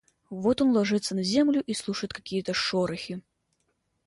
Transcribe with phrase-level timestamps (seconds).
[0.31, 3.21] Вот он ложится на землю и слушает какие-то шорохи.